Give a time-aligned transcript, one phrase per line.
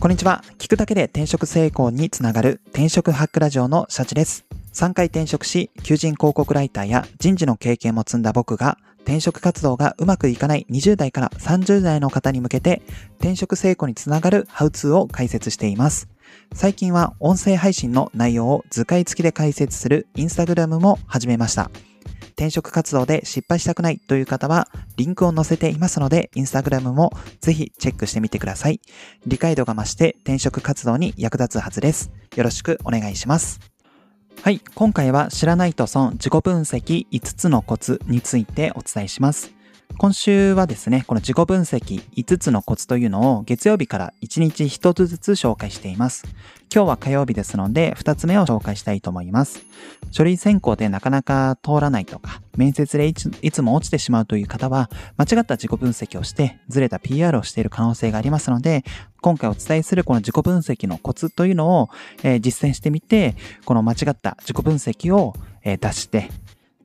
[0.00, 0.44] こんにちは。
[0.58, 4.46] 聞くだけで転職成功につながる転職ハックラジオのシャチです。
[4.72, 12.80] 3回転職し、求人広告ライターや人事の経験も積んだ僕が、転職活動がうまくいかない20代から30代の方に向けて、
[13.18, 16.08] 転職成功につながるハウツーを解説しています。
[16.54, 21.72] 最近は音声配信の内容を図解付きで解説するインスタグラムも始めました。
[22.38, 28.80] 転職活動で失敗したくないという方は、リンクを載せていますので、インスタグラムもぜひチェックしてみてください。
[29.26, 32.12] 理解度が増して転職活動に役立つはずです。
[32.36, 33.58] よろしくお願いします。
[34.40, 39.57] はい、今回は知らないと損自己分析5つのコツについてお伝えします。
[39.96, 46.24] 今週はですね、この自己分析5つのコツというのを月曜日から1日1つずつ紹介しています。
[46.72, 49.64] 今日は火曜日ですので2つ目を紹介したいと思います。
[50.12, 58.84] 書類選考でなかなか通らないとか、面接でいつも落ちてしまうという方は、間違った自己分析をしてずれた PR をしている可能性がありますので、
[59.20, 61.88] 今回お伝えするこの自己分析のコツというのを、
[62.22, 66.30] えー、実践してみて、この間違った自己分析を、えー、出して、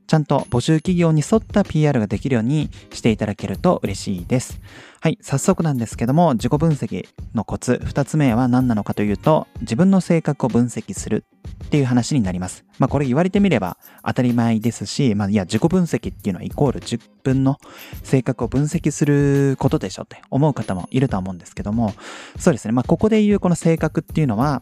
[0.05, 4.61] ちゃんと募集企業に沿った PR ができるようにしていただけると嬉しいです。
[5.01, 11.25] はい、早速なんですけども、自己分析のコツ、二つ目は何なのかというと、自分の性格を分析する
[11.65, 12.63] っていう話になります。
[12.79, 17.57] まあこれ言われてみれば当たり前ですし、まあいや自己分析っていうのはイコール自分の
[18.03, 21.93] 性格を分析することでしょって思う方もいると思うんですけども、
[22.37, 22.71] そうですね。
[22.71, 24.61] まあここで言うこの性格っていうのは、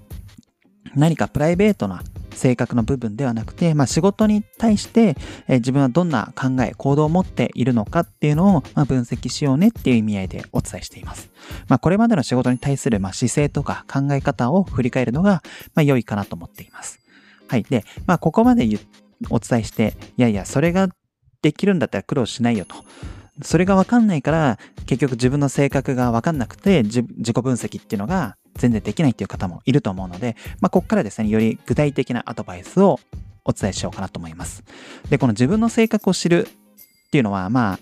[0.96, 2.02] 何かプライベートな
[2.34, 5.16] 性格の部分ではなくて、まあ、仕事に対して、
[5.48, 11.30] え、自分はどんな考え、行動を持っているのかっていうのを、ま、分析しようねっていう意味合いでお伝えしています。
[11.68, 15.44] まあ、これまでの仕事に対する、ま、姿勢とか考え方を振り返るのが、
[15.76, 17.00] ま、良いかなと思っています。
[17.48, 17.64] はい。
[17.64, 18.68] で、まあ、ここまで
[19.30, 20.90] お伝えして、いやいや、それが
[21.42, 22.76] できるんだったら苦労しないよと。
[23.44, 33.00] それがわかんないから、結局自分の性格がわかんなくて、自己分析っていうのが全然できないっていう方もいると思うので、まあ、ここからですね、より具体的なアドバイスを
[33.46, 34.64] お伝えしようかなと思います。
[35.10, 37.80] で、この自分の性格を知るっていうのは、まあ、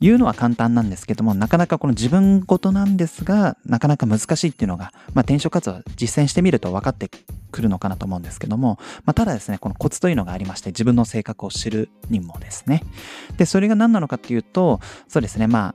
[0.00, 7.10] 言うのは簡単なんですけども、なかなかこの自分ごとなんですが、なかなか難しいっていうのが、まあ、転職活動実践してみると分かって
[7.50, 12.82] くるのかなと思うんですけども、まあ、ただですね、このコツというのがありまして、自分の性格を知るにもですね。
[13.38, 15.74] で、それが何なのかっていうと、そうですね、ま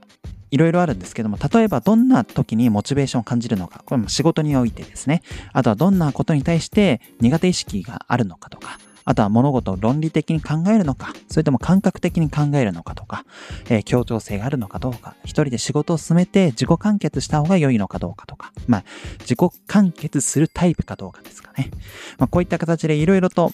[0.52, 5.22] いろいろあるんですけども、例えばどんな時にモチベーションを感じるのか、これも仕事においてですね。
[5.52, 13.24] あとはどんなことに対して苦手意識があるのかとか、あとは物事を論理的に考えるのか、それとも感覚的に考えるのかとか、
[13.70, 18.84] えー、協調性があるのかどうか、一人で仕事を進めて自己完結した方が良いのかどうかとか、まあ、
[19.20, 21.70] 自己完結するタイプかどうかですかね。
[22.18, 23.52] まあ、こういった形でいろいろと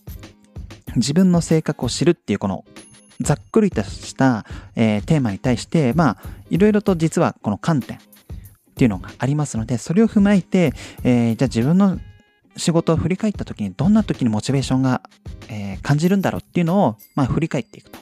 [0.97, 2.65] 自分の性格を知るっていうこの
[3.21, 4.45] ざっくりとした、
[4.77, 6.17] えー、テーマに対して、まあ、
[6.51, 8.01] いろいろと実はこの観点っ
[8.77, 11.99] ていうのがありますので、それを踏まえて、えー、じゃあ自分の
[12.57, 15.03] 仕事を振り返った時にどんな時にモチベーションが、
[15.49, 17.99] えー、感じるんだろうっていうのを、まあ、振り返っていくと。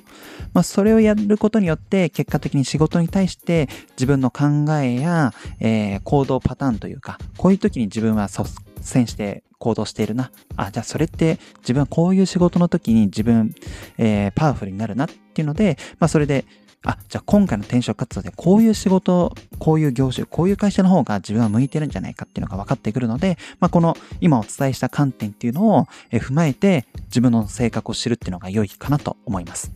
[0.53, 4.45] まあ、それをやることによって結果的に仕事に対して自分の考
[4.81, 8.45] えや、えー、行動パターンというか、こういう時に自分は率
[8.81, 10.31] 先して行動しているな。
[10.57, 13.55] あ、じゃあそれって自分はこういう仕事の時に自分、
[13.99, 16.45] えー、パワフルになるなっていうので、まあそれで、
[16.85, 29.73] あ、じゃあ今回の転職活動でこういう仕事、こういう業種、こういう会社の方が自分は向いてるんじゃないかっていうのが分かってくるので、まあこの今お伝えした観点っていうのを踏まえて自分の性格を知るっていうのが良いかなと思います。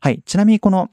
[0.00, 0.22] はい。
[0.24, 0.90] ちなみにこの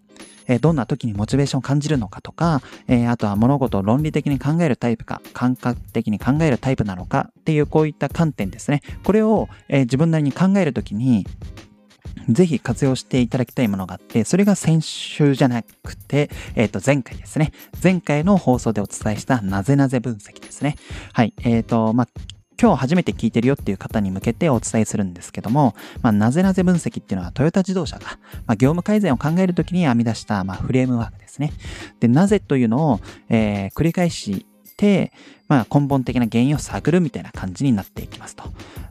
[0.48, 8.82] えどんな時にモチベーションを感じるのかとか、えあとは物事を論理的に考えるタイプか、感覚的に考えるタイプなのかっていうこういった観点ですね。
[9.04, 11.26] これを、え自分なりに考えるときに、
[12.30, 17.52] ぜひ活用していただきたいものがあって、それが先週じゃなくて、えっ、ー、と、前回ですね。
[17.82, 20.76] 前回の放送でお伝えしたなぜなぜ分析ですね。
[21.12, 21.34] はい。
[21.44, 22.08] えっ、ー、と、まあ、
[22.62, 31.52] 今日初めて聞いてるよっていう方に向けてお伝えするんですけども、まあ、なぜなぜ分析っていうのはトヨタ自動車が、まあ、業務改善を考えるときに編み出した、まあ、フレームワークですね。
[32.00, 33.00] で、なぜというのを、
[33.30, 34.46] えー、繰り返し
[34.78, 35.12] て、
[35.48, 38.44] まあ、根本的な原因を探るみたいな感じになっていきますと。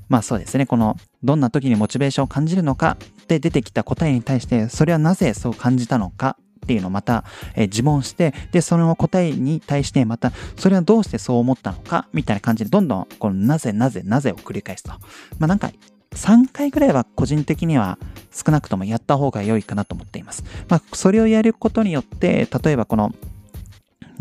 [0.08, 0.66] まあそうですね。
[0.66, 2.98] この、どんな時にモチベーションを感じるのか
[3.28, 7.24] で出てきた答えに対して、それはなぜそう感じたのかっていうのをまた、
[7.54, 14.90] えー、自問して、で、その答えに対してまた、それはどうしてそう思ったのか、みたいな感じで、どんどん、このなぜなぜなぜを繰り返すと。
[15.38, 15.70] まあなんか、
[16.12, 17.98] 3回ぐらいは個人的には
[18.30, 20.44] 少なくともやった方が良いかなと思っています。
[20.68, 23.14] まあ、それをやることによって、例えばこの、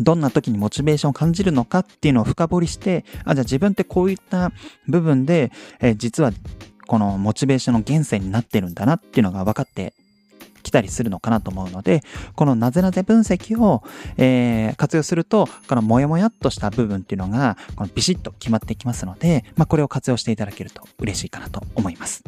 [0.00, 4.52] どんな時にモチベーションを感じるのかっていうのを深掘りして、あ、じゃあ自分ってこういった
[4.88, 6.32] 部分で、えー、実は
[6.86, 9.94] このモチベーションの源泉になってるんだなっていうのが分かって
[10.62, 12.02] 来たりするのかなと思うので、
[12.34, 13.82] このなぜなぜ分析を、
[14.16, 22.24] えー、活用すると、このもやもやっとした部分っていうのが、このビシッと決まってきますので、まあ、これを活用していただけると嬉しいかなと思います。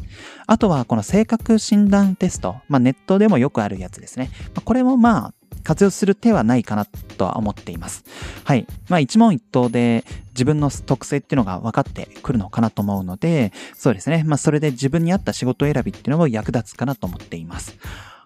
[0.46, 4.30] あとは、この性格診断テスト、まあ、ネットでもよくあるやつですね。
[4.54, 5.34] まあ、これもまあ、
[5.64, 8.04] 活用する手はないかなとは思っています。
[8.44, 8.66] はい。
[8.88, 14.24] まあ一問一答で自分の特性っていうのが分かってくるのかなと思うので、そうですね。
[14.26, 17.76] まあそれで自分に合った仕事選びっていうのも役立つかなと思っています。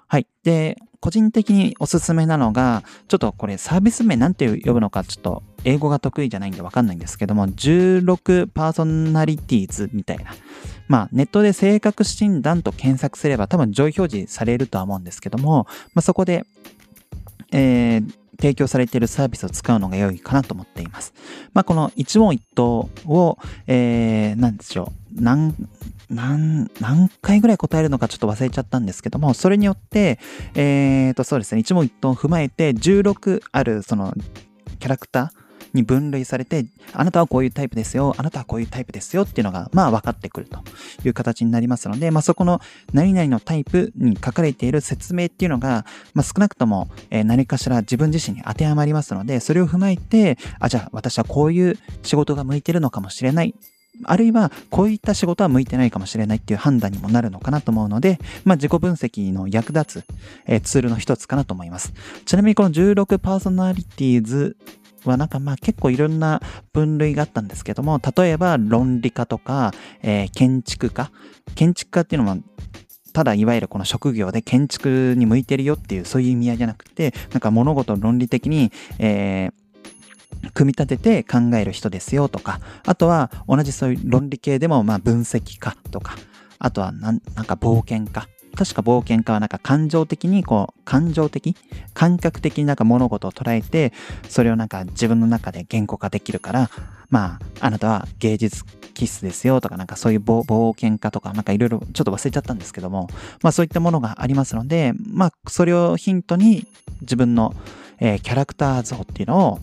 [0.09, 0.27] はい。
[0.43, 10.35] で、個人的におすすめなのが、ちょっとこれサービス名なんて呼ぶのかちょっと英語が得意じゃないんでわかんないんですけども、16パーソナリティーズみたいな。
[10.89, 16.47] まあネットで性格診断と検索すれば多分上位表示されるとは思うんですけども、まあそこで
[17.53, 21.13] えー、提供されているサービスを使うのが良いかなと思っています。
[21.53, 25.55] まあ、この一問一答を、えー、なんでしょう、何、
[26.09, 30.19] 何、何回ぐらい答えるのかちょっと忘れちゃったんですけども、それによって、
[30.55, 34.15] えーと、そうですね、一問一答を踏まえて16あるその
[34.79, 40.59] キャラクター、に分類されて、あなたはこういうタイプですよ、あなたはこういうタイプですよっていうのが、まあ分かってくると
[41.05, 42.61] いう形になりますので、まあそこの
[42.93, 45.85] 何々のタイプに書かれている説明っていうのが、
[46.15, 53.55] まあ少なくとも、え何かしら自分自身に当てはまりますので、それを踏まえて、あ、じゃあ私はこういう仕事が向いてるのかもしれない。
[54.05, 60.05] あるいは、こういった仕事は向いてないかもしれないっていう判断にもなるのかなと思うので、まあ、自己分析の役立つ、
[60.47, 61.93] えー、ツールの一つかなと思います。
[62.25, 64.57] ちなみにこの16パーソナリティーズ
[65.05, 66.41] はなんかまあ結構いろんな
[66.73, 69.73] 分類があったんですけども、例えば論理家とか、
[70.03, 71.11] えー、建築家。
[71.55, 72.37] 建築家っていうのは、
[73.13, 79.69] ただいわゆるこの職業で建築に向いてるよっていうそういう意味合いじゃなくて、なんか物事を論理的に、えー
[80.55, 86.15] 組み立てて考える人ですよとか、あとは同じそういう論理系でもまあ分析家とか、
[86.59, 91.57] あとはなんなんか冒険家確か冒険家はなんか感情的にこう、感情的
[91.95, 93.93] 感覚的になんか物事を捉えて、
[94.29, 96.71] それをなんか自分の中で言語化できるから、
[97.11, 98.65] まあ、あなたは芸術
[98.95, 103.09] 気質ですよとか、なんかそういう冒険家とか、なんかいろいろちょっと忘れちゃったんですけども、
[103.43, 106.67] まあそういったものがありますので、まあそれをヒントに
[107.03, 107.55] 自分の、
[108.01, 109.59] えー、キャラクター像っていうのを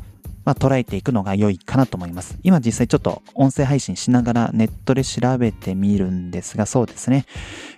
[0.46, 2.38] まあ、捉えていくのが良いかなと思います。
[2.44, 7.26] 今実際ちょっと音声配信しながらネットで調べてみるんですが、そうですね。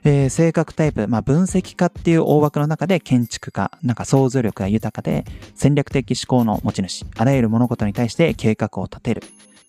[0.03, 5.25] えー、性格タイプ、まあ、分析家っていう大枠の中で建築家、なんか想像力が豊かで
[5.55, 9.23] 戦略的思考の持ち主、あらゆる物事に対して計画を立てる。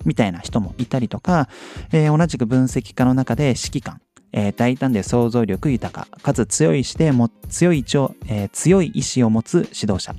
[0.05, 1.49] みたいな人もいたりとか、
[1.93, 4.01] えー、同じく分析家の中で指揮官、
[4.33, 10.15] えー、大胆で想像力豊か、かつ強い意志でも、強い意志を、えー、強い意志を持つ指導者。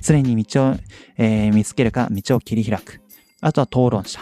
[0.00, 0.76] 常に道を、
[1.18, 3.00] えー、見つけるか道を切り開く。
[3.40, 4.20] あとは討論者。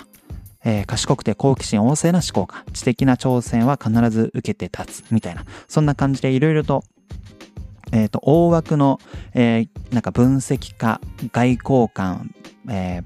[0.63, 2.65] えー、賢くて好奇心旺盛な思考家。
[2.73, 5.11] 知的な挑戦は必ず受けて立つ。
[5.11, 5.45] みたいな。
[5.69, 6.85] そんな感じでいろいろと
[7.93, 9.01] えっ、ー、と、大枠の、
[9.35, 11.01] えー、なんか分析家、
[11.33, 12.35] 外交官、
[12.69, 13.05] えー、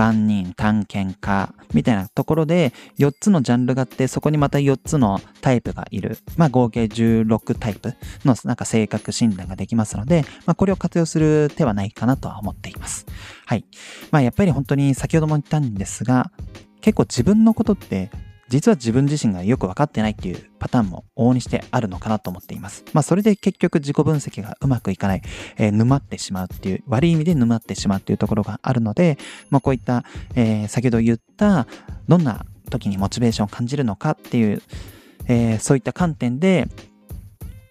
[0.00, 6.16] 万人、探検家、みたいなところで4つのジャンルがあって、そこにまた4つのタイプがいる。
[6.38, 7.92] まあ合計16タイプ
[8.24, 13.04] のなんか性格診断ができますので、まあこれを活用する手はないかなとは思っています。
[13.44, 13.66] はい。
[14.10, 16.32] まあやっぱり本当に先ほども言ったんですが、
[16.80, 18.10] 結構自分のことって
[18.50, 22.84] 実は自分自身がよく分かってないっていうパターンも往々にしてあるのかなと思っています。
[22.92, 25.22] まあそれで結局自己分析がうまくいかない、
[25.56, 29.18] えー、沼ってしまうっていう、悪い意味で沼ってしまうっていうところがあるので、
[29.50, 30.04] まあこういった、
[30.34, 31.68] えー、先ほど言った
[32.08, 34.62] どんな時にモチベーションを感じるのかっていう、
[35.26, 36.68] えー、そういった観点で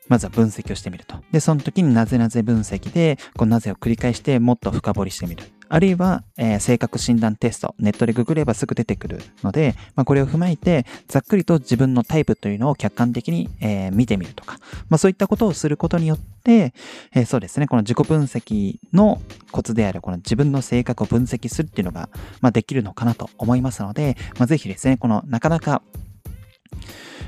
[0.07, 1.17] まずは分析をしてみると。
[1.31, 5.43] で、その時になぜなぜ分析で、こうなぜを繰り返してもっと深掘りしてみる。
[5.69, 14.57] あるいは、えー、性格診断テスト、ネットでググればすぐ出てくるので、まあ、これを踏まえて、ざっくりと自分のタイプというのを客観的に、えー、見てみるとか、
[14.89, 16.73] まあ、そういったことをすることによって、
[17.13, 19.21] えー、そうですね、この自己分析の
[19.51, 22.09] コツである、この自分の性格を分析するっていうのが、
[22.41, 25.81] まあ、できるのかなと思いますので、まあ、ぜひですね、このなかなか、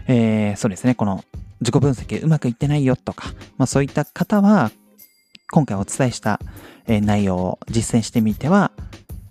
[0.08, 1.24] えー、そうですね、この
[1.62, 4.72] 自己分析うまくいってないよとか、まあそういった方は、
[5.52, 6.40] 今回お伝えした
[6.88, 8.72] 内容を実践してみては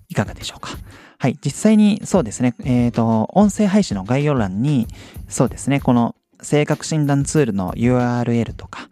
[0.09, 0.71] いかがでしょうか。
[1.19, 1.39] はい。
[1.45, 2.55] 実際にそうですね。
[2.61, 4.87] えっ、ー、と、音声配信の概要欄に、
[5.29, 5.79] そうですね。
[5.81, 8.89] この性格診断ツールの URL とか、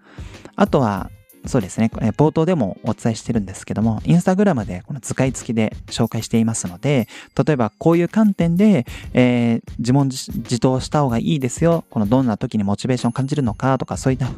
[0.54, 1.11] あとは、
[1.47, 1.90] そうですね。
[2.18, 7.08] 冒頭でもお伝えしてるんですけども、インスタグラムでこの使い付きで紹介していますので、
[7.42, 11.85] 例えばこういう観点で、えー、自問自答した方がいいですよ。
[11.88, 14.28] このどんな時にモチベーションを感じるのかとか、そういった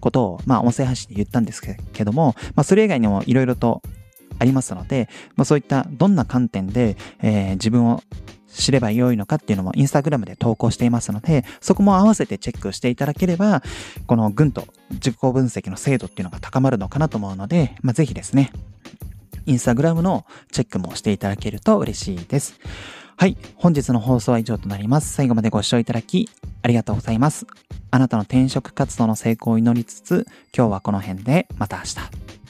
[0.00, 3.82] ことを、まあ、音声配信で言ったんですけども、まあ、それ以外にもいろいろと
[4.38, 8.02] ありますので、まあ、そういったどんな観点で、えー、自分を
[8.48, 13.62] 知ればよいのかっていうのもインスタグラムで投稿していますので、そこも合わせてチェックしていただければ、
[14.06, 18.50] このぐんと自己分析の精度っていうのが高まるのかなと思うので、まあ、ぜひですね、
[19.44, 22.58] インスタグラムのチェックもしていただけると嬉しいです。
[23.16, 23.36] はい。
[23.54, 25.12] 本日の放送は以上となります。
[25.12, 26.28] 最後までご視聴いただき、
[26.62, 27.46] ありがとうございます。
[27.90, 30.26] あなたの転職活動の成功を祈りつつ、
[30.56, 32.45] 今日はこの辺で、また明日。